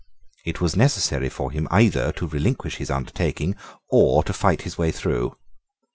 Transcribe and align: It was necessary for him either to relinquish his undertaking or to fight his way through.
It 0.45 0.59
was 0.59 0.75
necessary 0.75 1.29
for 1.29 1.51
him 1.51 1.67
either 1.69 2.11
to 2.13 2.25
relinquish 2.27 2.77
his 2.77 2.89
undertaking 2.89 3.55
or 3.87 4.23
to 4.23 4.33
fight 4.33 4.63
his 4.63 4.75
way 4.75 4.91
through. 4.91 5.37